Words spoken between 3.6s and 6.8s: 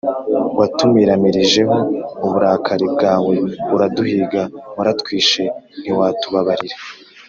uraduhiga, Waratwishe ntiwatubabarira.